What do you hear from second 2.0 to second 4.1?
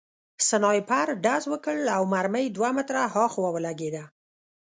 مرمۍ دوه متره هاخوا ولګېده